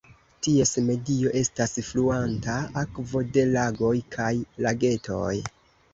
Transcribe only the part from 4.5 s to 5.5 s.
lagetoj.